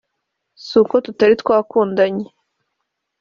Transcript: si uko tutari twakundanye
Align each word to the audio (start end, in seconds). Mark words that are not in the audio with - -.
si 0.65 0.73
uko 0.81 0.95
tutari 1.05 1.33
twakundanye 1.41 2.27